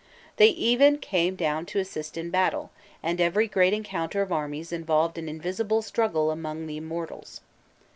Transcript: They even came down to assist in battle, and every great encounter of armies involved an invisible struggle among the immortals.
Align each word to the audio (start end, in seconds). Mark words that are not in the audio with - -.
They 0.37 0.47
even 0.47 0.97
came 0.97 1.35
down 1.35 1.67
to 1.67 1.77
assist 1.79 2.17
in 2.17 2.31
battle, 2.31 2.71
and 3.03 3.21
every 3.21 3.47
great 3.47 3.71
encounter 3.71 4.23
of 4.23 4.31
armies 4.31 4.71
involved 4.73 5.19
an 5.19 5.29
invisible 5.29 5.83
struggle 5.83 6.31
among 6.31 6.65
the 6.65 6.77
immortals. 6.77 7.41